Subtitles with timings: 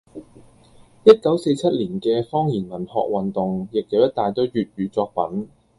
[1.03, 5.47] 一九四七年嘅方言文學運動亦有一大堆粵語作品